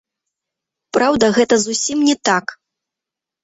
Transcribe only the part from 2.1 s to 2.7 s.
так.